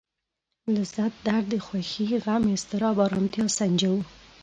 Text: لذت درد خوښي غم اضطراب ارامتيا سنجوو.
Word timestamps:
لذت 0.75 1.11
درد 1.27 1.51
خوښي 1.65 2.05
غم 2.23 2.43
اضطراب 2.55 2.97
ارامتيا 3.05 3.45
سنجوو. 3.57 4.01